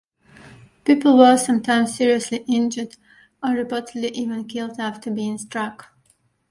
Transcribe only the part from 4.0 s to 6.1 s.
even killed after being struck.